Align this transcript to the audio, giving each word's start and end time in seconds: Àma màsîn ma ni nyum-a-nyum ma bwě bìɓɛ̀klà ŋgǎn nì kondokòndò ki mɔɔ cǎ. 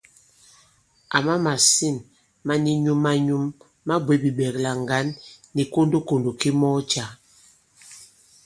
Àma 1.17 1.35
màsîn 1.45 1.97
ma 2.47 2.53
ni 2.63 2.71
nyum-a-nyum 2.83 3.45
ma 3.87 3.95
bwě 4.05 4.15
bìɓɛ̀klà 4.23 4.71
ŋgǎn 4.81 5.07
nì 5.55 5.63
kondokòndò 5.73 6.29
ki 6.39 6.49
mɔɔ 6.59 6.79
cǎ. 6.91 7.05